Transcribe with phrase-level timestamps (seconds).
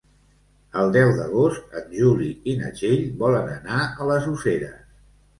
[0.83, 4.81] El deu d'agost en Juli i na Txell volen anar a les Useres.